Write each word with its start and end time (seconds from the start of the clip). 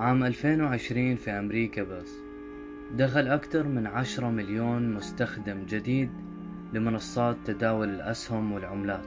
عام 0.00 0.24
2020 0.24 1.16
في 1.16 1.30
أمريكا 1.30 1.82
بس. 1.82 2.10
دخل 2.96 3.28
أكثر 3.28 3.68
من 3.68 3.86
عشرة 3.86 4.30
مليون 4.30 4.94
مستخدم 4.94 5.66
جديد 5.66 6.10
لمنصات 6.72 7.36
تداول 7.44 7.88
الأسهم 7.88 8.52
والعملات. 8.52 9.06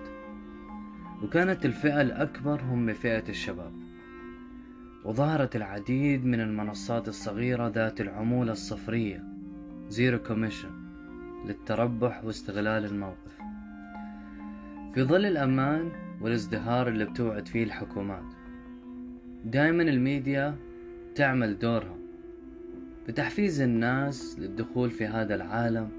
وكانت 1.24 1.66
الفئة 1.66 2.02
الأكبر 2.02 2.62
هم 2.62 2.94
فئة 2.94 3.30
الشباب. 3.30 3.72
وظهرت 5.06 5.56
العديد 5.56 6.26
من 6.26 6.42
المنصات 6.42 7.08
الصغيرة 7.08 7.68
ذات 7.68 8.02
العمولة 8.02 8.52
الصفرية 8.52 9.24
zero 9.90 10.20
commission 10.20 10.72
للتربح 11.46 12.24
واستغلال 12.24 12.86
الموقف. 12.86 13.38
في 14.94 15.04
ظل 15.04 15.26
الأمان 15.26 15.92
والازدهار 16.22 16.88
اللي 16.88 17.06
بتوعد 17.06 17.48
فيه 17.48 17.64
الحكومات 17.64 18.34
دائما 19.46 19.84
الميديا 19.84 20.56
تعمل 21.16 21.60
دورها. 21.60 21.98
بتحفيز 23.08 23.62
الناس 23.62 24.40
للدخول 24.40 24.92
في 24.92 25.06
هذا 25.06 25.36
العالم 25.36 25.90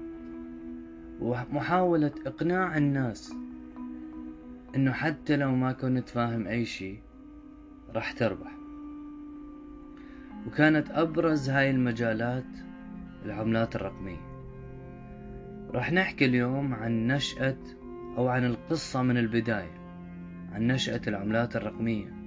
ومحاولة 1.19 2.11
إقناع 2.25 2.77
الناس 2.77 3.33
إنه 4.75 4.91
حتى 4.91 5.37
لو 5.37 5.55
ما 5.55 5.71
كنت 5.71 6.09
فاهم 6.09 6.47
أي 6.47 6.65
شي 6.65 6.95
راح 7.95 8.11
تربح. 8.11 8.51
وكانت 10.47 10.91
أبرز 10.91 11.49
هاي 11.49 11.71
المجالات 11.71 12.45
العملات 13.25 13.75
الرقمية. 13.75 14.25
راح 15.73 15.91
نحكي 15.91 16.25
اليوم 16.25 16.73
عن 16.73 17.07
نشأة 17.07 17.57
أو 18.17 18.27
عن 18.27 18.45
القصة 18.45 19.01
من 19.01 19.17
البداية 19.17 19.81
عن 20.51 20.67
نشأة 20.67 21.01
العملات 21.07 21.55
الرقمية. 21.55 22.24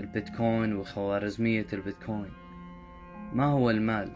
البيتكوين 0.00 0.76
وخوارزمية 0.76 1.66
البيتكوين. 1.72 2.32
ما 3.32 3.44
هو 3.44 3.70
المال؟ 3.70 4.08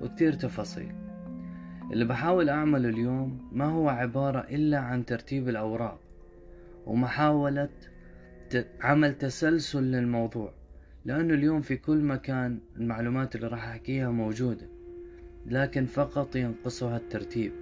وكتير 0.00 0.32
تفاصيل. 0.32 0.94
اللي 1.92 2.04
بحاول 2.04 2.48
أعمله 2.48 2.88
اليوم 2.88 3.48
ما 3.52 3.64
هو 3.64 3.88
عبارة 3.88 4.38
إلا 4.40 4.78
عن 4.78 5.04
ترتيب 5.04 5.48
الأوراق 5.48 6.00
ومحاولة 6.86 7.68
عمل 8.80 9.18
تسلسل 9.18 9.82
للموضوع 9.82 10.52
لأنه 11.04 11.34
اليوم 11.34 11.60
في 11.60 11.76
كل 11.76 11.96
مكان 11.96 12.58
المعلومات 12.76 13.36
اللي 13.36 13.46
راح 13.46 13.68
أحكيها 13.68 14.10
موجودة 14.10 14.66
لكن 15.46 15.86
فقط 15.86 16.36
ينقصها 16.36 16.96
الترتيب. 16.96 17.52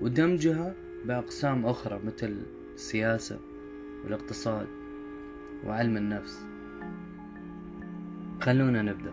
ودمجها 0.00 0.74
بأقسام 1.04 1.66
أخرى 1.66 2.00
مثل 2.04 2.36
السياسة 2.74 3.38
والاقتصاد 4.04 4.66
وعلم 5.66 5.96
النفس. 5.96 6.49
خلونا 8.40 8.82
نبدأ. 8.82 9.12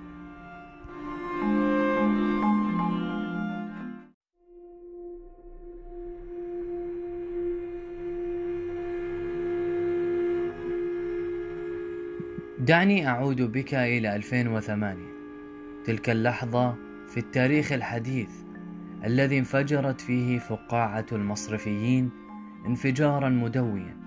دعني 12.60 13.08
أعود 13.08 13.42
بك 13.42 13.74
إلى 13.74 14.16
2008 14.16 14.98
تلك 15.86 16.10
اللحظة 16.10 16.76
في 17.08 17.18
التاريخ 17.18 17.72
الحديث 17.72 18.30
الذي 19.06 19.40
انفجرت 19.40 20.02
فيه 20.02 20.40
فقاعة 20.40 21.06
المصرفيين 21.12 22.10
انفجارا 22.68 23.30
مدويا. 23.30 23.98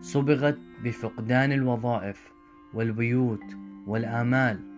صبغت 0.00 0.58
بفقدان 0.84 1.52
الوظائف 1.52 2.32
والبيوت 2.74 3.44
والآمال. 3.86 4.72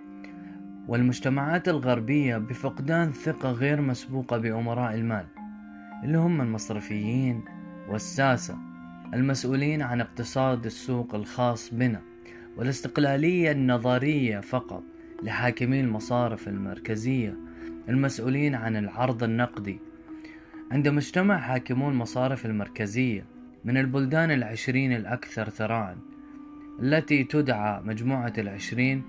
والمجتمعات 0.88 1.68
الغربية 1.68 2.36
بفقدان 2.36 3.12
ثقة 3.12 3.50
غير 3.50 3.80
مسبوقة 3.80 4.38
بأمراء 4.38 4.94
المال 4.94 5.26
اللي 6.04 6.18
هم 6.18 6.40
المصرفيين 6.40 7.44
والساسة 7.88 8.58
المسؤولين 9.14 9.82
عن 9.82 10.00
اقتصاد 10.00 10.66
السوق 10.66 11.14
الخاص 11.14 11.74
بنا 11.74 12.00
والاستقلالية 12.56 13.52
النظرية 13.52 14.40
فقط 14.40 14.82
لحاكمي 15.22 15.80
المصارف 15.80 16.48
المركزية 16.48 17.34
المسؤولين 17.88 18.54
عن 18.54 18.76
العرض 18.76 19.22
النقدي. 19.22 19.78
عندما 20.72 20.98
اجتمع 20.98 21.38
حاكمو 21.38 21.88
المصارف 21.88 22.46
المركزية 22.46 23.24
من 23.64 23.76
البلدان 23.76 24.30
العشرين 24.30 24.92
الأكثر 24.92 25.48
ثراء 25.48 25.96
التي 26.82 27.24
تدعى 27.24 27.80
مجموعة 27.82 28.32
العشرين 28.38 29.02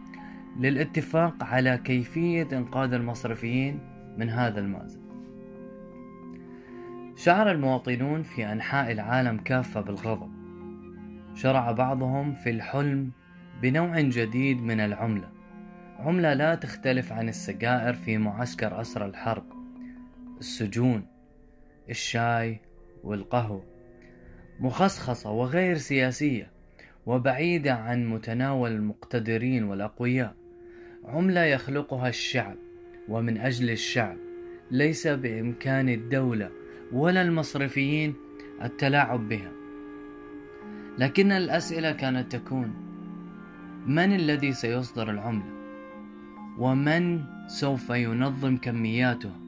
للاتفاق 0.59 1.43
على 1.43 1.77
كيفية 1.77 2.47
إنقاذ 2.51 2.93
المصرفيين 2.93 3.79
من 4.17 4.29
هذا 4.29 4.59
المأزق. 4.59 4.99
شعر 7.15 7.51
المواطنون 7.51 8.23
في 8.23 8.51
أنحاء 8.51 8.91
العالم 8.91 9.37
كافة 9.37 9.81
بالغضب. 9.81 10.31
شرع 11.33 11.71
بعضهم 11.71 12.35
في 12.35 12.49
الحلم 12.49 13.11
بنوع 13.61 13.99
جديد 13.99 14.61
من 14.61 14.79
العملة. 14.79 15.29
عملة 15.99 16.33
لا 16.33 16.55
تختلف 16.55 17.13
عن 17.13 17.29
السجائر 17.29 17.93
في 17.93 18.17
معسكر 18.17 18.81
أسرى 18.81 19.05
الحرب. 19.05 19.45
السجون 20.39 21.07
الشاي 21.89 22.61
والقهوة. 23.03 23.63
مخصخصة 24.59 25.31
وغير 25.31 25.77
سياسية. 25.77 26.54
وبعيدة 27.05 27.73
عن 27.73 28.05
متناول 28.05 28.71
المقتدرين 28.71 29.63
والأقوياء. 29.63 30.35
عملة 31.05 31.43
يخلقها 31.43 32.09
الشعب 32.09 32.55
ومن 33.09 33.38
أجل 33.38 33.69
الشعب 33.69 34.17
ليس 34.71 35.07
بإمكان 35.07 35.89
الدولة 35.89 36.51
ولا 36.91 37.21
المصرفيين 37.21 38.13
التلاعب 38.63 39.29
بها. 39.29 39.51
لكن 40.99 41.31
الأسئلة 41.31 41.91
كانت 41.91 42.35
تكون 42.35 42.73
من 43.88 44.15
الذي 44.15 44.53
سيصدر 44.53 45.11
العملة؟ 45.11 45.55
ومن 46.57 47.23
سوف 47.47 47.89
ينظم 47.89 48.57
كمياتها 48.57 49.39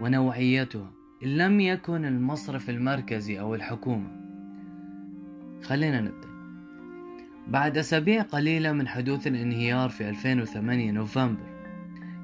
ونوعيتها 0.00 0.92
إن 1.22 1.28
لم 1.28 1.60
يكن 1.60 2.04
المصرف 2.04 2.70
المركزي 2.70 3.40
أو 3.40 3.54
الحكومة؟ 3.54 4.10
خلينا 5.62 6.00
نبدأ. 6.00 6.27
بعد 7.48 7.78
أسابيع 7.78 8.22
قليلة 8.22 8.72
من 8.72 8.88
حدوث 8.88 9.26
الانهيار 9.26 9.88
في 9.88 10.08
2008 10.08 10.90
نوفمبر 10.90 11.58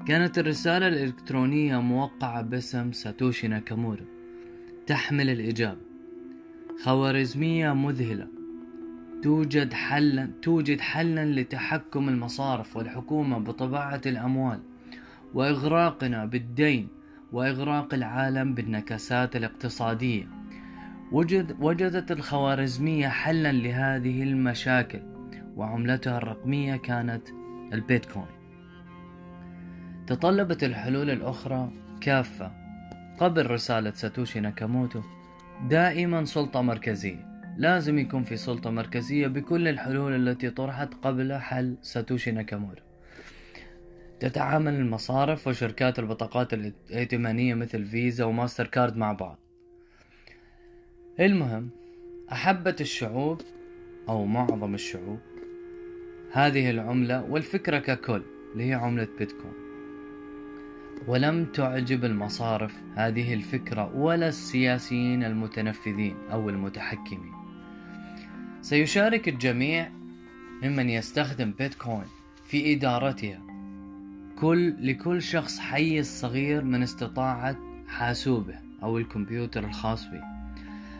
كانت 0.07 0.37
الرسالة 0.37 0.87
الإلكترونية 0.87 1.81
موقعة 1.81 2.41
باسم 2.41 2.91
ساتوشي 2.91 3.47
ناكامورا 3.47 4.05
تحمل 4.87 5.29
الإجابة 5.29 5.81
خوارزمية 6.83 7.73
مذهلة 7.73 8.27
توجد 9.23 9.73
حلا 9.73 10.29
توجد 10.41 10.81
حلا 10.81 11.41
لتحكم 11.41 12.09
المصارف 12.09 12.77
والحكومة 12.77 13.37
بطباعة 13.37 14.01
الأموال 14.05 14.59
وإغراقنا 15.33 16.25
بالدين 16.25 16.87
وإغراق 17.31 17.93
العالم 17.93 18.53
بالنكسات 18.53 19.35
الاقتصادية. 19.35 20.27
وجد 21.11 21.55
وجدت 21.59 22.11
الخوارزمية 22.11 23.07
حلا 23.07 23.51
لهذه 23.51 24.23
المشاكل 24.23 25.14
وعملتها 25.55 26.17
الرقمية 26.17 26.75
كانت 26.75 27.29
البيتكوين. 27.73 28.25
تطلبت 30.07 30.63
الحلول 30.63 31.09
الأخرى 31.09 31.71
كافة. 32.01 32.51
قبل 33.19 33.51
رسالة 33.51 33.91
ساتوشي 33.91 34.39
ناكاموتو 34.39 35.01
دائما 35.69 36.25
سلطة 36.25 36.61
مركزية. 36.61 37.35
لازم 37.57 37.99
يكون 37.99 38.23
في 38.23 38.37
سلطة 38.37 38.69
مركزية 38.69 39.27
بكل 39.27 39.67
الحلول 39.67 40.29
التي 40.29 40.49
طرحت 40.49 40.93
قبل 40.93 41.33
حل 41.33 41.77
ساتوشي 41.81 42.31
ناكاموتو 42.31 42.85
تتعامل 44.19 44.73
المصارف 44.73 45.47
وشركات 45.47 45.99
البطاقات 45.99 46.53
الائتمانية 46.53 47.53
مثل 47.53 47.85
فيزا 47.85 48.25
وماستر 48.25 48.67
كارد 48.67 48.97
مع 48.97 49.13
بعض. 49.13 49.39
المهم 51.19 51.69
أحبت 52.31 52.81
الشعوب 52.81 53.41
أو 54.09 54.25
معظم 54.25 54.73
الشعوب 54.73 55.19
هذه 56.35 56.69
العملة 56.69 57.23
والفكرة 57.23 57.79
ككل 57.79 58.21
اللي 58.53 58.69
هي 58.69 58.73
عملة 58.73 59.07
بيتكوين. 59.19 59.53
ولم 61.07 61.45
تعجب 61.45 62.05
المصارف 62.05 62.73
هذه 62.95 63.33
الفكرة 63.33 63.95
ولا 63.95 64.27
السياسيين 64.27 65.23
المتنفذين 65.23 66.15
أو 66.31 66.49
المتحكمين. 66.49 67.33
سيشارك 68.61 69.27
الجميع 69.27 69.89
ممن 70.63 70.89
يستخدم 70.89 71.51
بيتكوين 71.51 72.07
في 72.47 72.73
إدارتها. 72.73 73.41
كل 74.39 74.75
لكل 74.87 75.21
شخص 75.21 75.59
حيز 75.59 76.19
صغير 76.19 76.63
من 76.63 76.83
استطاعة 76.83 77.57
حاسوبه 77.87 78.55
أو 78.83 78.97
الكمبيوتر 78.97 79.63
الخاص 79.63 80.05
به. 80.05 80.23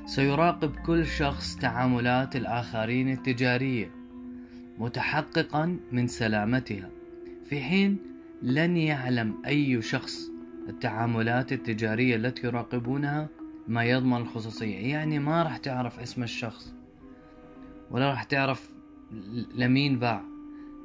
سيراقب 0.06 0.76
كل 0.76 1.06
شخص 1.06 1.56
تعاملات 1.56 2.36
الآخرين 2.36 3.10
التجارية 3.12 4.05
متحققا 4.80 5.80
من 5.92 6.08
سلامتها 6.08 6.90
في 7.46 7.62
حين 7.62 7.98
لن 8.42 8.78
يعلم 8.78 9.36
أي 9.46 9.82
شخص 9.82 10.30
التعاملات 10.70 11.54
التجارية 11.54 12.16
التي 12.16 12.48
يراقبونها 12.48 13.30
ما 13.68 13.84
يضمن 13.84 14.18
الخصوصية. 14.18 14.78
يعني 14.78 15.20
ما 15.20 15.44
راح 15.44 15.58
تعرف 15.58 16.00
اسم 16.00 16.24
الشخص 16.24 16.74
ولا 17.92 18.10
راح 18.10 18.24
تعرف 18.24 18.70
لمين 19.56 20.00
باع 20.00 20.22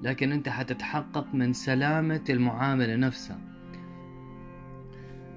لكن 0.02 0.32
أنت 0.32 0.48
حتتحقق 0.48 1.34
من 1.34 1.52
سلامة 1.52 2.24
المعاملة 2.30 2.96
نفسها. 2.96 3.38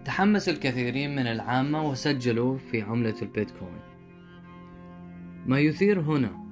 تحمس 0.06 0.50
الكثيرين 0.50 1.16
من 1.16 1.28
العامة 1.28 1.90
وسجلوا 1.90 2.58
في 2.58 2.82
عملة 2.82 3.16
البيتكوين. 3.22 3.82
ما 5.46 5.60
يثير 5.60 6.00
هنا 6.00 6.43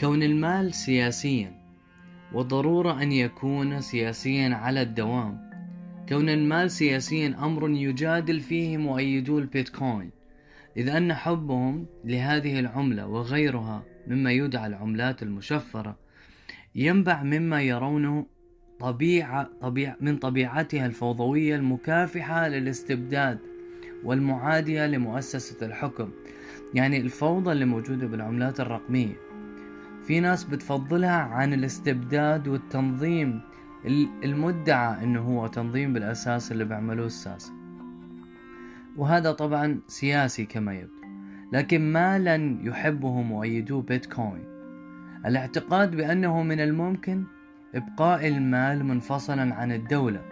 كون 0.00 0.22
المال 0.22 0.74
سياسيا 0.74 1.52
وضرورة 2.32 3.02
أن 3.02 3.12
يكون 3.12 3.80
سياسيا 3.80 4.54
على 4.54 4.82
الدوام. 4.82 5.50
كون 6.08 6.28
المال 6.28 6.70
سياسيا 6.70 7.36
أمر 7.38 7.70
يجادل 7.70 8.40
فيه 8.40 8.76
مؤيدو 8.76 9.38
البيتكوين 9.38 10.10
إذ 10.76 10.88
أن 10.88 11.14
حبهم 11.14 11.86
لهذه 12.04 12.60
العملة 12.60 13.06
وغيرها 13.06 13.82
مما 14.06 14.32
يدعى 14.32 14.66
العملات 14.66 15.22
المشفرة 15.22 15.96
ينبع 16.74 17.22
مما 17.22 17.62
يرونه 17.62 18.26
طبيعة 18.80 19.50
طبيعة 19.60 19.96
من 20.00 20.16
طبيعتها 20.16 20.86
الفوضوية 20.86 21.56
المكافحة 21.56 22.48
للاستبداد 22.48 23.38
والمعادية 24.04 24.86
لمؤسسة 24.86 25.66
الحكم. 25.66 26.10
يعني 26.74 26.96
الفوضى 27.00 27.52
اللي 27.52 27.64
موجودة 27.64 28.06
بالعملات 28.06 28.60
الرقمية. 28.60 29.23
في 30.06 30.20
ناس 30.20 30.44
بتفضلها 30.44 31.20
عن 31.20 31.52
الاستبداد 31.52 32.48
والتنظيم 32.48 33.40
المدعى 34.24 35.04
إنه 35.04 35.20
هو 35.20 35.46
تنظيم 35.46 35.92
بالأساس 35.92 36.52
اللي 36.52 36.64
بيعملوه 36.64 37.06
الساسة 37.06 37.52
وهذا 38.96 39.32
طبعا 39.32 39.80
سياسي 39.88 40.44
كما 40.44 40.74
يبدو. 40.74 40.94
لكن 41.52 41.92
ما 41.92 42.18
لن 42.18 42.66
يحبه 42.66 43.22
مؤيدو 43.22 43.80
بيتكوين. 43.80 44.44
الاعتقاد 45.26 45.96
بأنه 45.96 46.42
من 46.42 46.60
الممكن 46.60 47.24
إبقاء 47.74 48.28
المال 48.28 48.84
منفصلا 48.84 49.54
عن 49.54 49.72
الدولة 49.72 50.22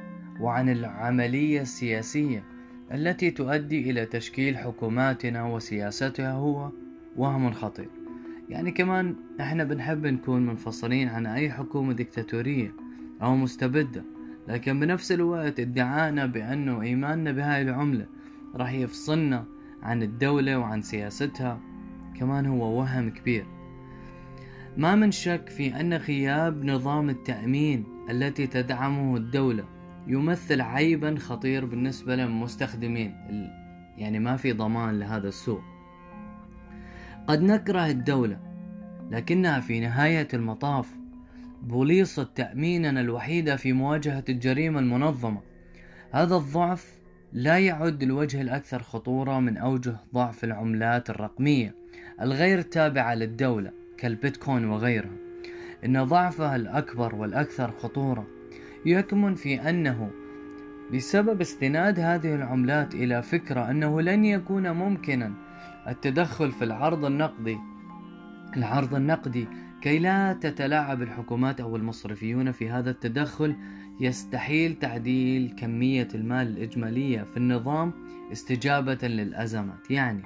وعن 0.40 0.68
العملية 0.68 1.60
السياسية 1.60 2.44
التي 2.92 3.30
تؤدي 3.30 3.90
إلى 3.90 4.06
تشكيل 4.06 4.56
حكوماتنا 4.56 5.44
وسياستها 5.44 6.32
هو 6.32 6.70
وهم 7.16 7.52
خطير 7.52 8.01
يعني 8.48 8.70
كمان 8.70 9.16
إحنا 9.40 9.64
بنحب 9.64 10.06
نكون 10.06 10.46
منفصلين 10.46 11.08
عن 11.08 11.26
أي 11.26 11.50
حكومة 11.50 11.92
ديكتاتورية 11.92 12.74
أو 13.22 13.36
مستبدة 13.36 14.04
لكن 14.48 14.80
بنفس 14.80 15.12
الوقت 15.12 15.60
ادعائنا 15.60 16.26
بأنه 16.26 16.82
إيماننا 16.82 17.32
بهاي 17.32 17.62
العملة 17.62 18.06
راح 18.54 18.72
يفصلنا 18.72 19.44
عن 19.82 20.02
الدولة 20.02 20.58
وعن 20.58 20.82
سياستها. 20.82 21.60
كمان 22.14 22.46
هو 22.46 22.78
وهم 22.78 23.10
كبير. 23.10 23.46
ما 24.76 24.94
من 24.94 25.10
شك 25.10 25.48
في 25.48 25.80
أن 25.80 25.94
غياب 25.94 26.64
نظام 26.64 27.10
التأمين 27.10 27.84
التي 28.10 28.46
تدعمه 28.46 29.16
الدولة 29.16 29.64
يمثل 30.06 30.60
عيبا 30.60 31.16
خطير 31.18 31.64
بالنسبة 31.64 32.16
للمستخدمين 32.16 33.14
يعني 33.96 34.18
ما 34.18 34.36
في 34.36 34.52
ضمان 34.52 34.98
لهذا 34.98 35.28
السوق. 35.28 35.71
قد 37.26 37.42
نكره 37.42 37.86
الدولة 37.86 38.38
لكنها 39.10 39.60
في 39.60 39.80
نهاية 39.80 40.28
المطاف. 40.34 40.88
بوليصة 41.62 42.28
تأميننا 42.34 43.00
الوحيدة 43.00 43.56
في 43.56 43.72
مواجهة 43.72 44.24
الجريمة 44.28 44.80
المنظمة. 44.80 45.40
هذا 46.12 46.36
الضعف 46.36 46.98
لا 47.32 47.58
يعد 47.58 48.02
الوجه 48.02 48.40
الأكثر 48.40 48.82
خطورة 48.82 49.40
من 49.40 49.56
أوجه 49.56 49.96
ضعف 50.14 50.44
العملات 50.44 51.10
الرقمية 51.10 51.74
الغير 52.20 52.62
تابعة 52.62 53.14
للدولة 53.14 53.72
كالبيتكوين 53.98 54.64
وغيرها. 54.64 55.16
إن 55.84 56.04
ضعفها 56.04 56.56
الأكبر 56.56 57.14
والأكثر 57.14 57.70
خطورة 57.70 58.26
يكمن 58.86 59.34
في 59.34 59.70
أنه 59.70 60.10
بسبب 60.94 61.40
استناد 61.40 62.00
هذه 62.00 62.34
العملات 62.34 62.94
إلى 62.94 63.22
فكرة 63.22 63.70
أنه 63.70 64.00
لن 64.00 64.24
يكون 64.24 64.70
ممكنا 64.70 65.32
التدخل 65.88 66.52
في 66.52 66.64
العرض 66.64 67.04
النقدي. 67.04 67.58
العرض 68.56 68.94
النقدي 68.94 69.46
كي 69.82 69.98
لا 69.98 70.32
تتلاعب 70.32 71.02
الحكومات 71.02 71.60
أو 71.60 71.76
المصرفيون 71.76 72.52
في 72.52 72.70
هذا 72.70 72.90
التدخل 72.90 73.56
يستحيل 74.00 74.74
تعديل 74.74 75.54
كمية 75.58 76.08
المال 76.14 76.46
الإجمالية 76.46 77.22
في 77.22 77.36
النظام 77.36 77.92
استجابة 78.32 79.08
للأزمات. 79.08 79.90
يعني 79.90 80.22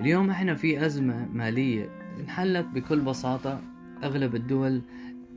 اليوم 0.00 0.30
إحنا 0.30 0.54
في 0.54 0.86
أزمة 0.86 1.28
مالية 1.32 1.88
انحلت 2.20 2.66
بكل 2.66 3.00
بساطة. 3.00 3.60
أغلب 4.04 4.34
الدول 4.34 4.82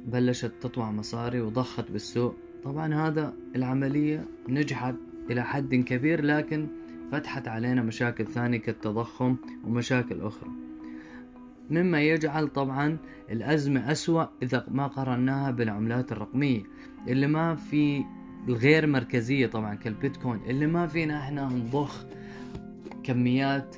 بلشت 0.05 0.51
تطوع 0.61 0.91
مصاري 0.91 1.41
وضخت 1.41 1.91
بالسوق. 1.91 2.35
طبعا 2.63 2.93
هذا 3.07 3.33
العملية 3.55 4.25
نجحت 4.49 4.95
إلى 5.29 5.43
حد 5.43 5.75
كبير 5.75 6.25
لكن 6.25 6.67
فتحت 7.11 7.47
علينا 7.47 7.81
مشاكل 7.81 8.25
ثانية 8.25 8.57
كالتضخم 8.57 9.35
ومشاكل 9.63 10.21
أخرى. 10.21 10.49
مما 11.69 12.01
يجعل 12.01 12.47
طبعا 12.47 12.97
الأزمة 13.31 13.91
أسوأ 13.91 14.25
إذا 14.43 14.65
ما 14.71 14.87
قارناها 14.87 15.51
بالعملات 15.51 16.11
الرقمية 16.11 16.63
اللي 17.07 17.27
ما 17.27 17.55
في 17.55 18.03
الغير 18.47 18.87
مركزية 18.87 19.47
طبعا 19.47 19.75
كالبيتكوين 19.75 20.41
اللي 20.47 20.67
ما 20.67 20.87
فينا 20.87 21.19
إحنا 21.19 21.45
نضخ 21.49 22.05
كميات 23.03 23.75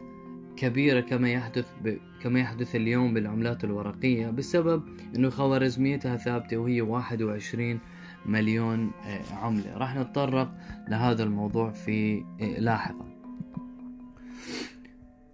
كبيرة 0.58 1.02
كما 1.02 1.30
يحدث 1.32 1.68
ب... 1.84 1.98
كما 2.22 2.40
يحدث 2.40 2.76
اليوم 2.76 3.14
بالعملات 3.14 3.64
الورقية 3.64 4.30
بسبب 4.30 4.84
إنه 5.16 5.30
خوارزميتها 5.30 6.18
ثابتة 6.18 6.58
وهي 6.58 6.82
21 6.82 7.80
مليون 8.26 8.92
آه، 9.06 9.36
عملة. 9.36 9.78
راح 9.78 9.96
نتطرق 9.96 10.52
لهذا 10.88 11.24
الموضوع 11.24 11.72
في 11.72 12.24
آه، 12.42 12.60
لاحقا. 12.60 13.19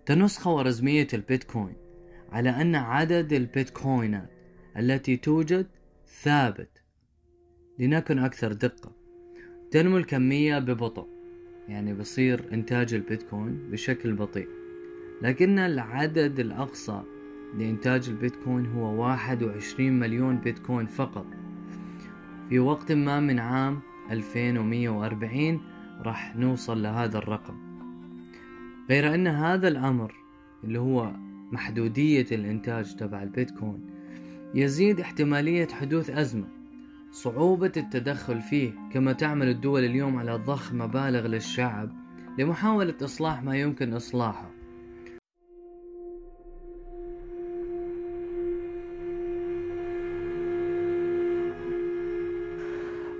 تنص 0.06 0.38
خوارزمية 0.38 1.07
البيتكوين 1.13 1.75
على 2.31 2.50
أن 2.50 2.75
عدد 2.75 3.34
البيتكوينات 3.34 4.30
التي 4.78 5.18
توجد 5.18 5.68
ثابت. 6.07 6.69
لنكن 7.80 8.19
أكثر 8.19 8.54
دقة. 8.54 8.92
تنمو 9.72 9.97
الكمية 9.97 10.59
ببطء 10.59 11.07
يعني 11.68 11.94
بصير 11.94 12.54
إنتاج 12.54 12.94
البيتكوين 12.94 13.71
بشكل 13.71 14.14
بطيء. 14.14 14.47
لكن 15.21 15.59
العدد 15.59 16.40
الأقصى 16.40 17.04
لإنتاج 17.57 18.09
البيتكوين 18.09 18.66
هو 18.66 19.04
واحد 19.04 19.44
وعشرين 19.44 20.00
مليون 20.00 20.38
بيتكوين 20.38 20.85
فقط. 20.85 21.26
في 22.50 22.59
وقت 22.59 22.92
ما 22.92 23.19
من 23.19 23.40
عام 23.40 23.80
2140 24.12 25.62
راح 26.02 26.35
نوصل 26.35 26.83
لهذا 26.83 27.18
الرقم. 27.18 27.74
غير 28.89 29.13
أن 29.15 29.27
هذا 29.27 29.68
الأمر 29.68 30.13
اللي 30.63 30.80
هو 30.80 31.11
محدودية 31.51 32.25
الإنتاج 32.31 32.95
تبع 32.95 33.23
البيتكوين 33.23 33.85
يزيد 34.56 34.99
احتمالية 34.99 35.68
حدوث 35.68 36.09
أزمة. 36.09 36.47
صعوبة 37.11 37.71
التدخل 37.77 38.42
فيه 38.42 38.71
كما 38.94 39.13
تعمل 39.13 39.49
الدول 39.49 39.83
اليوم 39.83 40.18
على 40.18 40.35
ضخ 40.35 40.73
مبالغ 40.73 41.27
للشعب 41.27 41.89
لمحاولة 42.39 42.94
إصلاح 43.04 43.44
ما 43.44 43.57
يمكن 43.57 43.94
إصلاحه. 43.94 44.51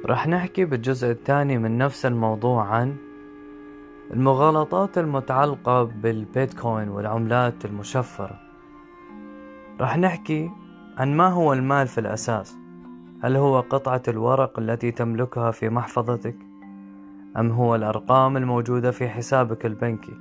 راح 0.06 0.28
نحكي 0.28 0.66
بالجزء 0.66 1.12
الثاني 1.12 1.58
من 1.58 1.78
نفس 1.78 2.06
الموضوع 2.06 2.66
عن 2.66 2.96
المغالطات 4.12 4.98
المتعلقة 4.98 5.84
بالبيتكوين 5.84 6.90
والعملات 6.90 7.66
المشفرة. 7.66 8.40
راح 9.82 9.98
نحكي 9.98 10.52
عن 10.98 11.18
ما 11.18 11.28
هو 11.28 11.54
المال 11.54 11.88
في 11.88 11.98
الأساس. 11.98 12.58
هل 13.24 13.36
هو 13.36 13.60
قطعة 13.60 14.02
الورق 14.08 14.60
التي 14.60 14.92
تملكها 14.92 15.52
في 15.52 15.70
محفظتك؟ 15.70 16.36
أم 17.38 17.52
هو 17.52 17.76
الأرقام 17.76 18.38
الموجودة 18.38 18.92
في 18.92 19.10
حسابك 19.10 19.66
البنكي؟ 19.66 20.14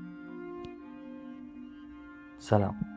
سلام. 2.38 2.93